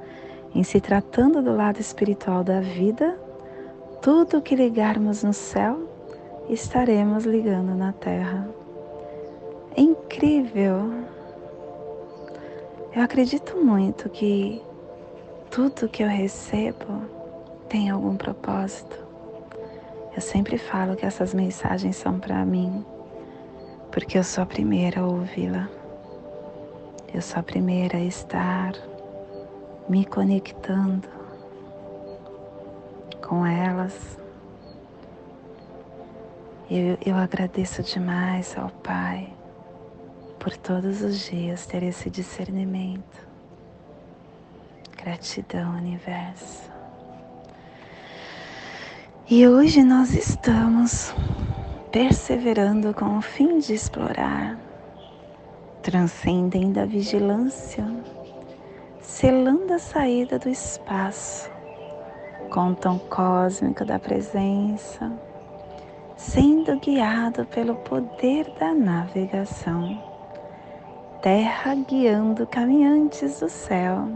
Em 0.54 0.62
se 0.62 0.80
tratando 0.80 1.42
do 1.42 1.54
lado 1.54 1.80
espiritual 1.80 2.44
da 2.44 2.60
vida, 2.60 3.18
tudo 4.00 4.40
que 4.40 4.54
ligarmos 4.54 5.24
no 5.24 5.32
céu, 5.32 5.88
estaremos 6.48 7.24
ligando 7.24 7.74
na 7.74 7.92
terra. 7.92 8.48
É 9.76 9.80
incrível. 9.80 10.92
Eu 12.94 13.02
acredito 13.02 13.56
muito 13.56 14.08
que 14.08 14.62
tudo 15.50 15.88
que 15.88 16.04
eu 16.04 16.08
recebo 16.08 17.02
tem 17.68 17.90
algum 17.90 18.16
propósito. 18.16 18.96
Eu 20.14 20.20
sempre 20.20 20.56
falo 20.56 20.94
que 20.94 21.04
essas 21.04 21.34
mensagens 21.34 21.96
são 21.96 22.20
para 22.20 22.44
mim, 22.44 22.84
porque 23.96 24.18
eu 24.18 24.24
sou 24.24 24.42
a 24.42 24.46
primeira 24.46 25.00
a 25.00 25.06
ouvi-la. 25.06 25.70
Eu 27.14 27.22
sou 27.22 27.40
a 27.40 27.42
primeira 27.42 27.96
a 27.96 28.04
estar 28.04 28.74
me 29.88 30.04
conectando 30.04 31.08
com 33.26 33.46
elas. 33.46 34.18
Eu, 36.70 36.98
eu 37.06 37.16
agradeço 37.16 37.82
demais 37.82 38.54
ao 38.58 38.68
Pai 38.68 39.32
por 40.38 40.54
todos 40.58 41.00
os 41.00 41.20
dias 41.20 41.64
ter 41.64 41.82
esse 41.82 42.10
discernimento. 42.10 43.26
Gratidão, 44.94 45.74
Universo. 45.74 46.70
E 49.30 49.48
hoje 49.48 49.82
nós 49.82 50.12
estamos 50.12 51.14
perseverando 51.96 52.92
com 52.92 53.16
o 53.16 53.22
fim 53.22 53.58
de 53.58 53.72
explorar, 53.72 54.58
transcendendo 55.82 56.78
a 56.78 56.84
vigilância, 56.84 57.86
selando 59.00 59.72
a 59.72 59.78
saída 59.78 60.38
do 60.38 60.50
espaço, 60.50 61.50
com 62.50 62.72
o 62.72 62.74
tom 62.74 62.98
cósmico 62.98 63.82
da 63.82 63.98
presença, 63.98 65.10
sendo 66.18 66.78
guiado 66.80 67.46
pelo 67.46 67.76
poder 67.76 68.44
da 68.60 68.74
navegação. 68.74 69.98
Terra 71.22 71.74
guiando 71.76 72.46
caminhantes 72.46 73.40
do 73.40 73.48
céu. 73.48 74.06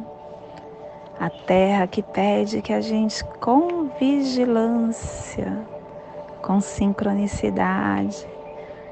A 1.18 1.30
terra 1.30 1.86
que 1.86 2.02
pede 2.02 2.60
que 2.60 2.74
a 2.74 2.82
gente, 2.82 3.24
com 3.40 3.88
vigilância, 3.98 5.79
com 6.42 6.60
sincronicidade, 6.60 8.26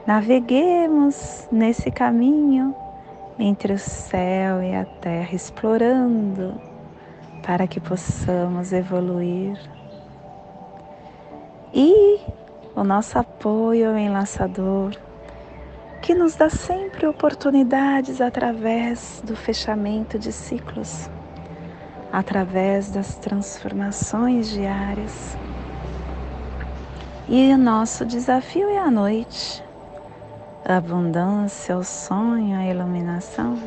naveguemos 0.07 1.49
nesse 1.51 1.91
caminho 1.91 2.75
entre 3.39 3.73
o 3.73 3.79
céu 3.79 4.63
e 4.63 4.75
a 4.75 4.85
terra, 4.85 5.35
explorando 5.35 6.61
para 7.47 7.67
que 7.67 7.81
possamos 7.81 8.73
evoluir. 8.73 9.59
E 11.73 12.21
o 12.75 12.83
nosso 12.83 13.19
apoio 13.19 13.97
enlaçador 13.97 14.97
que 16.01 16.15
nos 16.15 16.37
dá 16.37 16.49
sempre 16.49 17.07
oportunidades 17.07 18.21
através 18.21 19.23
do 19.25 19.37
fechamento 19.37 20.19
de 20.19 20.33
ciclos, 20.33 21.11
através 22.13 22.91
das 22.91 23.17
transformações 23.17 24.49
diárias. 24.49 25.37
E 27.31 27.53
o 27.53 27.59
nosso 27.59 28.07
desafio 28.07 28.71
é 28.71 28.79
a 28.79 28.91
noite, 28.91 29.62
a 30.64 30.79
abundância, 30.79 31.77
o 31.77 31.85
sonho, 31.85 32.57
a 32.57 32.64
iluminação. 32.64 33.59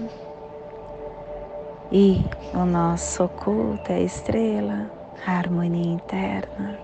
E 1.92 2.26
o 2.56 2.66
nosso 2.66 3.24
oculto 3.24 3.92
é 3.92 3.98
a 3.98 4.02
estrela, 4.02 4.90
a 5.28 5.34
harmonia 5.34 5.94
interna. 5.94 6.80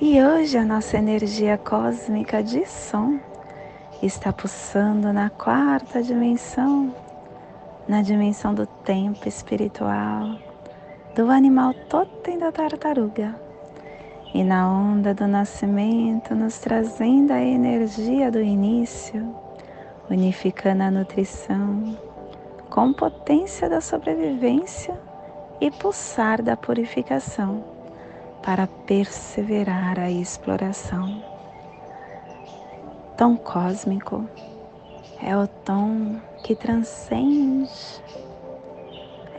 E 0.00 0.20
hoje 0.20 0.58
a 0.58 0.64
nossa 0.64 0.98
energia 0.98 1.56
cósmica 1.56 2.42
de 2.42 2.66
som 2.66 3.20
está 4.02 4.32
pulsando 4.32 5.12
na 5.12 5.30
quarta 5.30 6.02
dimensão, 6.02 6.92
na 7.86 8.02
dimensão 8.02 8.52
do 8.52 8.66
tempo 8.66 9.28
espiritual, 9.28 10.36
do 11.14 11.30
animal 11.30 11.72
totem 11.88 12.36
da 12.36 12.50
tartaruga. 12.50 13.51
E 14.34 14.42
na 14.42 14.66
onda 14.66 15.12
do 15.12 15.26
nascimento, 15.26 16.34
nos 16.34 16.58
trazendo 16.58 17.32
a 17.32 17.40
energia 17.40 18.30
do 18.30 18.40
início, 18.40 19.34
unificando 20.10 20.82
a 20.84 20.90
nutrição 20.90 21.96
com 22.70 22.92
potência 22.92 23.68
da 23.68 23.82
sobrevivência 23.82 24.98
e 25.60 25.70
pulsar 25.70 26.42
da 26.42 26.56
purificação 26.56 27.62
para 28.42 28.66
perseverar 28.66 30.00
a 30.00 30.10
exploração. 30.10 31.22
Tom 33.16 33.36
cósmico, 33.36 34.26
é 35.22 35.36
o 35.36 35.46
tom 35.46 36.16
que 36.42 36.56
transcende, 36.56 37.70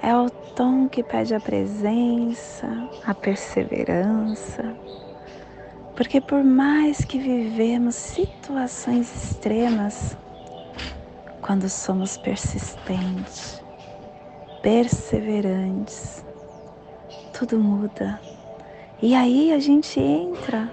é 0.03 0.13
o 0.13 0.29
tom 0.29 0.89
que 0.89 1.01
pede 1.01 1.33
a 1.33 1.39
presença, 1.39 2.67
a 3.05 3.13
perseverança, 3.13 4.75
porque 5.95 6.19
por 6.19 6.43
mais 6.43 7.05
que 7.05 7.17
vivemos 7.17 7.95
situações 7.95 9.31
extremas, 9.31 10.17
quando 11.41 11.69
somos 11.69 12.17
persistentes, 12.17 13.63
perseverantes, 14.61 16.25
tudo 17.31 17.57
muda. 17.57 18.19
E 19.01 19.15
aí 19.15 19.53
a 19.53 19.59
gente 19.59 20.01
entra 20.01 20.69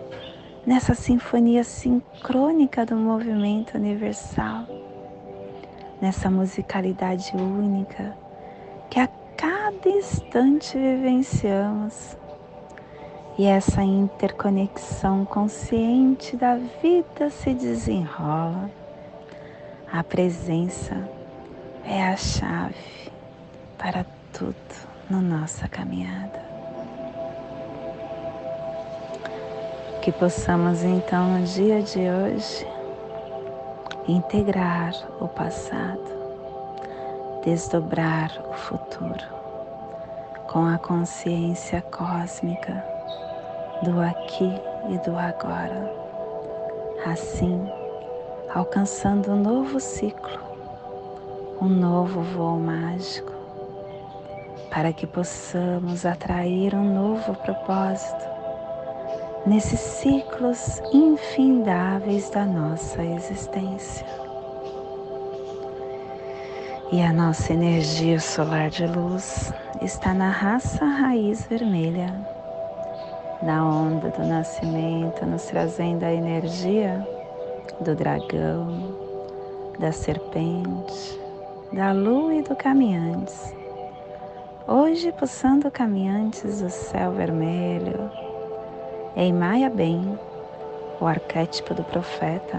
nessa 0.66 0.92
sinfonia 0.92 1.62
sincrônica 1.62 2.84
do 2.84 2.96
movimento 2.96 3.76
universal, 3.76 4.66
nessa 6.00 6.28
musicalidade 6.28 7.32
única 7.36 8.16
que 8.90 8.98
a 8.98 9.08
cada 9.70 9.88
instante 9.88 10.76
vivenciamos. 10.76 12.16
E 13.38 13.46
essa 13.46 13.82
interconexão 13.82 15.24
consciente 15.24 16.36
da 16.36 16.56
vida 16.56 17.30
se 17.30 17.54
desenrola. 17.54 18.68
A 19.90 20.02
presença 20.02 21.08
é 21.84 22.02
a 22.04 22.16
chave 22.16 23.10
para 23.78 24.04
tudo 24.32 24.54
na 25.08 25.20
nossa 25.20 25.68
caminhada. 25.68 26.50
Que 30.02 30.12
possamos 30.12 30.82
então 30.82 31.38
no 31.38 31.46
dia 31.46 31.82
de 31.82 31.98
hoje 31.98 32.66
integrar 34.08 34.92
o 35.20 35.28
passado, 35.28 36.02
desdobrar 37.44 38.30
o 38.50 38.54
futuro 38.54 39.39
com 40.50 40.66
a 40.66 40.78
consciência 40.78 41.80
cósmica 41.80 42.84
do 43.84 44.00
aqui 44.00 44.52
e 44.88 44.98
do 45.08 45.16
agora. 45.16 45.94
Assim, 47.06 47.70
alcançando 48.52 49.30
um 49.30 49.40
novo 49.40 49.78
ciclo, 49.78 50.40
um 51.62 51.68
novo 51.68 52.20
voo 52.22 52.58
mágico, 52.58 53.32
para 54.70 54.92
que 54.92 55.06
possamos 55.06 56.04
atrair 56.04 56.74
um 56.74 56.94
novo 56.94 57.32
propósito 57.36 58.28
nesses 59.46 59.78
ciclos 59.78 60.82
infindáveis 60.92 62.28
da 62.30 62.44
nossa 62.44 63.04
existência. 63.04 64.04
E 66.92 67.00
a 67.02 67.12
nossa 67.12 67.52
energia 67.52 68.18
solar 68.18 68.68
de 68.68 68.84
luz 68.84 69.52
está 69.80 70.12
na 70.12 70.28
raça 70.28 70.84
raiz 70.84 71.46
vermelha, 71.46 72.12
na 73.40 73.64
onda 73.64 74.08
do 74.08 74.26
nascimento, 74.26 75.24
nos 75.24 75.44
trazendo 75.44 76.02
a 76.02 76.12
energia 76.12 77.06
do 77.80 77.94
dragão, 77.94 78.92
da 79.78 79.92
serpente, 79.92 81.20
da 81.72 81.92
lua 81.92 82.34
e 82.34 82.42
do 82.42 82.56
caminhante. 82.56 83.36
Hoje, 84.66 85.12
pulsando 85.12 85.70
caminhantes 85.70 86.60
do 86.60 86.70
céu 86.70 87.12
vermelho, 87.12 88.10
em 89.14 89.32
Maia 89.32 89.70
Bem, 89.70 90.18
o 91.00 91.06
arquétipo 91.06 91.72
do 91.72 91.84
profeta, 91.84 92.58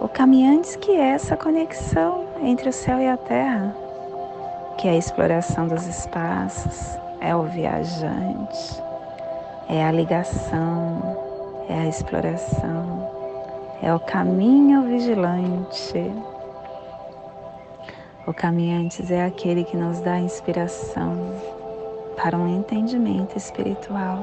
o 0.00 0.08
caminhante 0.08 0.76
que 0.78 0.90
é 0.90 1.10
essa 1.10 1.36
conexão 1.36 2.31
entre 2.42 2.68
o 2.68 2.72
céu 2.72 2.98
e 2.98 3.08
a 3.08 3.16
terra, 3.16 3.74
que 4.76 4.88
é 4.88 4.90
a 4.90 4.96
exploração 4.96 5.68
dos 5.68 5.86
espaços, 5.86 6.98
é 7.20 7.34
o 7.34 7.44
viajante, 7.44 8.82
é 9.68 9.84
a 9.84 9.92
ligação, 9.92 11.00
é 11.68 11.78
a 11.80 11.86
exploração, 11.86 13.08
é 13.80 13.94
o 13.94 14.00
caminho 14.00 14.82
vigilante. 14.82 16.12
O 18.26 18.32
caminhante 18.32 19.12
é 19.12 19.24
aquele 19.24 19.64
que 19.64 19.76
nos 19.76 20.00
dá 20.00 20.18
inspiração 20.18 21.16
para 22.16 22.36
um 22.36 22.58
entendimento 22.58 23.36
espiritual 23.36 24.18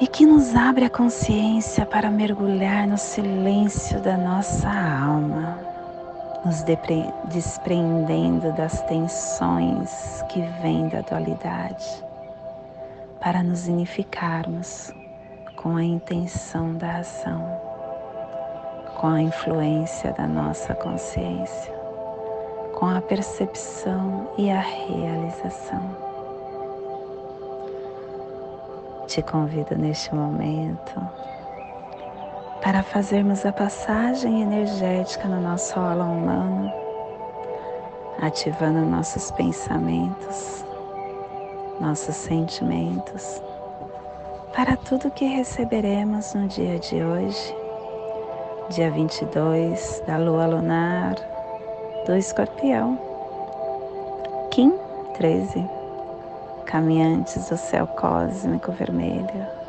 e 0.00 0.06
que 0.06 0.26
nos 0.26 0.54
abre 0.56 0.84
a 0.84 0.90
consciência 0.90 1.86
para 1.86 2.10
mergulhar 2.10 2.88
no 2.88 2.98
silêncio 2.98 4.00
da 4.00 4.16
nossa 4.16 4.68
alma, 4.68 5.71
nos 6.44 6.64
desprendendo 7.28 8.52
das 8.52 8.82
tensões 8.82 10.22
que 10.28 10.40
vêm 10.60 10.88
da 10.88 11.00
dualidade, 11.00 12.04
para 13.20 13.42
nos 13.42 13.68
unificarmos 13.68 14.92
com 15.56 15.76
a 15.76 15.84
intenção 15.84 16.74
da 16.74 16.96
ação, 16.98 17.40
com 19.00 19.06
a 19.06 19.22
influência 19.22 20.12
da 20.12 20.26
nossa 20.26 20.74
consciência, 20.74 21.72
com 22.74 22.86
a 22.86 23.00
percepção 23.00 24.32
e 24.36 24.50
a 24.50 24.60
realização. 24.60 26.12
Te 29.06 29.22
convido 29.22 29.76
neste 29.76 30.12
momento 30.12 31.00
para 32.62 32.82
fazermos 32.82 33.44
a 33.44 33.52
passagem 33.52 34.42
energética 34.42 35.26
no 35.26 35.40
nosso 35.40 35.78
aula 35.78 36.04
humano, 36.04 36.72
ativando 38.20 38.80
nossos 38.82 39.32
pensamentos, 39.32 40.64
nossos 41.80 42.14
sentimentos, 42.14 43.42
para 44.54 44.76
tudo 44.76 45.10
que 45.10 45.24
receberemos 45.24 46.34
no 46.34 46.46
dia 46.46 46.78
de 46.78 47.02
hoje, 47.02 47.56
dia 48.70 48.90
22 48.90 50.02
da 50.06 50.16
lua 50.16 50.46
lunar 50.46 51.16
do 52.06 52.14
escorpião, 52.14 52.98
Kim 54.52 54.78
13 55.14 55.68
caminhantes 56.66 57.48
do 57.48 57.56
céu 57.56 57.86
cósmico 57.86 58.70
vermelho. 58.72 59.61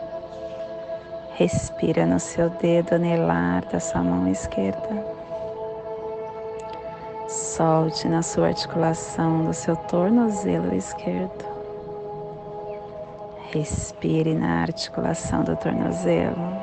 Respira 1.36 2.06
no 2.06 2.20
seu 2.20 2.48
dedo 2.48 2.94
anelar 2.94 3.66
da 3.66 3.80
sua 3.80 4.04
mão 4.04 4.28
esquerda. 4.28 5.04
Solte 7.28 8.08
na 8.08 8.22
sua 8.22 8.50
articulação 8.50 9.44
do 9.46 9.52
seu 9.52 9.76
tornozelo 9.76 10.76
esquerdo. 10.76 11.44
Respire 13.52 14.36
na 14.36 14.62
articulação 14.62 15.44
do 15.44 15.56
tornozelo. 15.56 16.54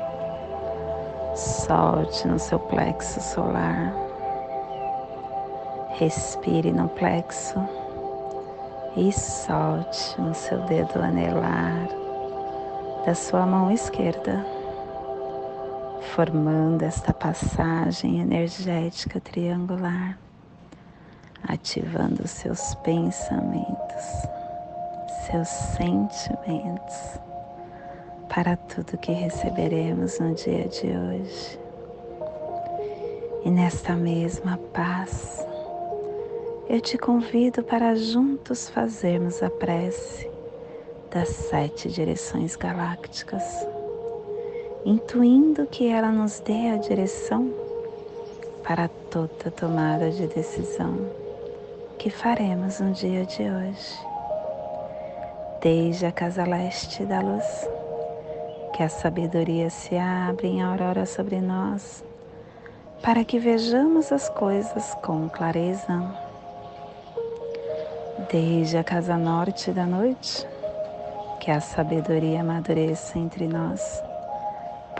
Solte 1.35 2.25
no 2.29 2.39
seu 2.39 2.57
plexo 2.57 3.19
solar. 3.19 3.93
Respire 5.89 6.71
no 6.71 6.87
plexo 6.87 7.59
e 8.95 9.11
solte 9.11 10.19
no 10.21 10.33
seu 10.33 10.59
dedo 10.59 10.97
anelar 11.01 12.01
da 13.05 13.15
sua 13.15 13.45
mão 13.45 13.71
esquerda, 13.71 14.45
formando 16.15 16.83
esta 16.83 17.13
passagem 17.13 18.19
energética 18.19 19.17
triangular, 19.21 20.19
ativando 21.47 22.27
seus 22.27 22.75
pensamentos, 22.75 24.27
seus 25.25 25.47
sentimentos 25.47 27.19
para 28.27 28.57
tudo 28.57 28.97
que 28.97 29.13
receberemos 29.13 30.19
no 30.19 30.33
dia 30.35 30.67
de 30.67 30.87
hoje. 30.87 31.59
E 33.45 33.49
nesta 33.49 33.93
mesma 33.93 34.57
paz, 34.73 35.45
eu 36.67 36.81
te 36.81 36.97
convido 36.97 37.63
para 37.63 37.95
juntos 37.95 38.67
fazermos 38.67 39.41
a 39.41 39.49
prece 39.49 40.29
das 41.09 41.29
sete 41.29 41.89
direções 41.89 42.57
galácticas, 42.57 43.65
intuindo 44.85 45.67
que 45.67 45.87
ela 45.87 46.11
nos 46.11 46.39
dê 46.39 46.69
a 46.69 46.77
direção 46.77 47.51
para 48.63 48.87
toda 49.09 49.51
tomada 49.51 50.09
de 50.09 50.27
decisão 50.27 51.21
que 51.97 52.09
faremos 52.09 52.79
no 52.79 52.91
dia 52.93 53.25
de 53.25 53.43
hoje. 53.43 53.99
Desde 55.61 56.07
a 56.07 56.11
casa 56.11 56.43
leste 56.43 57.05
da 57.05 57.19
luz, 57.19 57.69
que 58.73 58.81
a 58.81 58.89
sabedoria 58.89 59.69
se 59.69 59.95
abre 59.95 60.47
em 60.47 60.63
aurora 60.63 61.05
sobre 61.05 61.39
nós, 61.39 62.03
para 63.03 63.23
que 63.23 63.37
vejamos 63.37 64.11
as 64.11 64.29
coisas 64.29 64.95
com 65.03 65.29
clareza 65.29 66.01
desde 68.31 68.77
a 68.77 68.83
casa 68.83 69.15
norte 69.15 69.71
da 69.71 69.85
noite, 69.85 70.47
que 71.39 71.51
a 71.51 71.59
sabedoria 71.59 72.41
amadureça 72.41 73.19
entre 73.19 73.47
nós, 73.47 74.01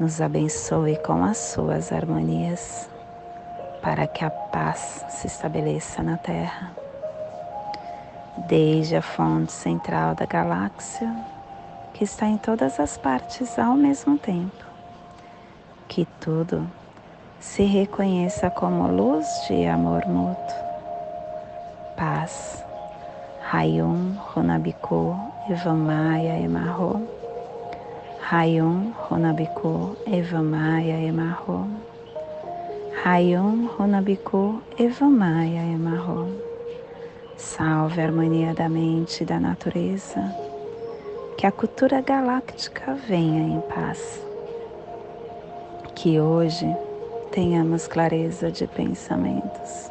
nos 0.00 0.18
abençoe 0.18 0.96
com 1.04 1.22
as 1.22 1.36
suas 1.36 1.92
harmonias, 1.92 2.88
para 3.82 4.06
que 4.06 4.24
a 4.24 4.30
paz 4.30 5.04
se 5.10 5.26
estabeleça 5.26 6.02
na 6.02 6.16
Terra 6.16 6.72
desde 8.48 8.96
a 8.96 9.02
fonte 9.02 9.52
central 9.52 10.14
da 10.14 10.24
galáxia, 10.24 11.14
que 11.92 12.04
está 12.04 12.26
em 12.26 12.38
todas 12.38 12.80
as 12.80 12.96
partes 12.96 13.58
ao 13.58 13.74
mesmo 13.74 14.16
tempo. 14.16 14.64
Que 15.86 16.06
tudo 16.18 16.66
se 17.38 17.64
reconheça 17.64 18.48
como 18.48 18.88
luz 18.88 19.26
de 19.46 19.66
amor 19.66 20.06
mútuo. 20.06 20.56
Paz. 21.96 22.64
Rayum 23.42 24.14
Runabiku 24.32 25.16
Evamaya 25.50 26.38
Emarro. 26.38 27.19
Rayum 28.28 28.94
Runabiku 29.08 29.96
Evamaya 30.06 31.00
Emarro. 31.02 31.66
Rayum 33.02 33.68
Runabiku 33.76 34.60
Evamaya 34.78 35.64
Emarro. 35.64 36.28
Salve 37.36 38.00
a 38.00 38.04
harmonia 38.04 38.54
da 38.54 38.68
mente 38.68 39.22
e 39.22 39.26
da 39.26 39.40
natureza. 39.40 40.22
Que 41.36 41.46
a 41.46 41.50
cultura 41.50 42.02
galáctica 42.02 42.94
venha 42.94 43.42
em 43.42 43.60
paz. 43.62 44.24
Que 45.96 46.20
hoje 46.20 46.66
tenhamos 47.32 47.88
clareza 47.88 48.52
de 48.52 48.66
pensamentos. 48.68 49.90